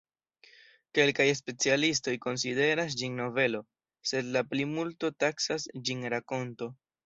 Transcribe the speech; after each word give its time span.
Kelkaj 0.99 1.27
specialistoj 1.39 2.15
konsideras 2.23 2.97
ĝin 3.03 3.21
novelo, 3.21 3.63
sed 4.15 4.35
la 4.39 4.45
plimulto 4.55 5.15
taksas 5.27 5.71
ĝin 5.87 6.07
rakonto. 6.19 6.75